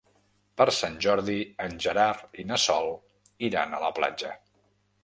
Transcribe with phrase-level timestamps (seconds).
[0.61, 1.35] Per Sant Jordi
[1.67, 2.91] en Gerard i na Sol
[3.53, 4.35] iran a la platja.